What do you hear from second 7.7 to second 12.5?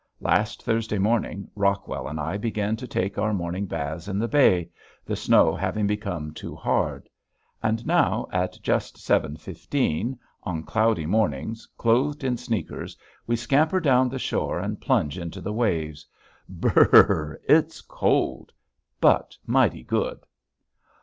now at just seven fifteen on cloudy mornings, clothed in